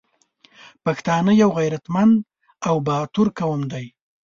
پښتانه 0.83 1.31
یو 1.41 1.49
غریتمند 1.57 2.15
او 2.67 2.75
باتور 2.87 3.27
قوم 3.39 3.61
دی 3.71 3.85